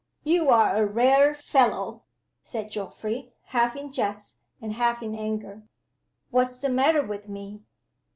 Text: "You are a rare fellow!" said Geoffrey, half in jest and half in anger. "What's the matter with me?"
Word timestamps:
"You 0.23 0.49
are 0.49 0.75
a 0.77 0.83
rare 0.83 1.35
fellow!" 1.35 2.05
said 2.41 2.71
Geoffrey, 2.71 3.35
half 3.49 3.75
in 3.75 3.91
jest 3.91 4.41
and 4.59 4.73
half 4.73 5.03
in 5.03 5.13
anger. 5.13 5.61
"What's 6.31 6.57
the 6.57 6.69
matter 6.69 7.03
with 7.03 7.29
me?" 7.29 7.61